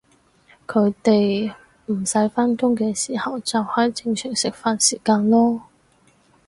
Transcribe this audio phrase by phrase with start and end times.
[0.65, 1.53] 佢哋
[1.85, 5.61] 唔使返工嘅时候就係正常食飯時間囉